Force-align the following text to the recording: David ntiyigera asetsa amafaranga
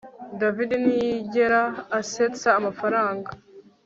David 0.39 0.71
ntiyigera 0.83 1.61
asetsa 1.99 2.49
amafaranga 2.59 3.29